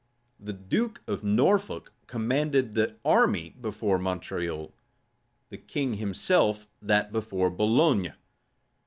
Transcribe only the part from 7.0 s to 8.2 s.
before Boulogne.